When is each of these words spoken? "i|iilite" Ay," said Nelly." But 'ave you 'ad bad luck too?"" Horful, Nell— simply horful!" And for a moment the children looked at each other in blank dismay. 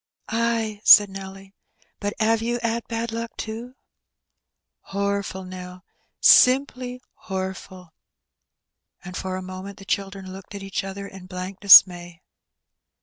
"i|iilite" 0.29 0.37
Ay," 0.73 0.81
said 0.83 1.09
Nelly." 1.11 1.53
But 1.99 2.13
'ave 2.19 2.43
you 2.43 2.57
'ad 2.63 2.87
bad 2.87 3.11
luck 3.11 3.37
too?"" 3.37 3.75
Horful, 4.95 5.45
Nell— 5.47 5.85
simply 6.43 7.03
horful!" 7.27 7.89
And 9.05 9.15
for 9.15 9.35
a 9.35 9.43
moment 9.43 9.77
the 9.77 9.85
children 9.85 10.33
looked 10.33 10.55
at 10.55 10.63
each 10.63 10.83
other 10.83 11.07
in 11.07 11.27
blank 11.27 11.59
dismay. 11.59 12.23